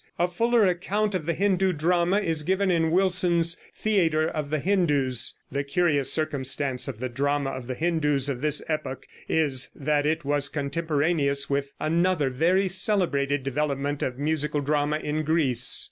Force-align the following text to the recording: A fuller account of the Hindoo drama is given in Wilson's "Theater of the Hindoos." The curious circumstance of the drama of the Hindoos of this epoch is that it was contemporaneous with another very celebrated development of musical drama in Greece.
A 0.17 0.27
fuller 0.27 0.65
account 0.65 1.13
of 1.13 1.27
the 1.27 1.35
Hindoo 1.35 1.73
drama 1.73 2.17
is 2.19 2.41
given 2.41 2.71
in 2.71 2.89
Wilson's 2.89 3.55
"Theater 3.75 4.27
of 4.27 4.49
the 4.49 4.57
Hindoos." 4.57 5.35
The 5.51 5.63
curious 5.63 6.11
circumstance 6.11 6.87
of 6.87 6.99
the 6.99 7.07
drama 7.07 7.51
of 7.51 7.67
the 7.67 7.75
Hindoos 7.75 8.27
of 8.27 8.41
this 8.41 8.63
epoch 8.67 9.05
is 9.29 9.69
that 9.75 10.07
it 10.07 10.25
was 10.25 10.49
contemporaneous 10.49 11.51
with 11.51 11.73
another 11.79 12.31
very 12.31 12.67
celebrated 12.67 13.43
development 13.43 14.01
of 14.01 14.17
musical 14.17 14.61
drama 14.61 14.97
in 14.97 15.21
Greece. 15.23 15.79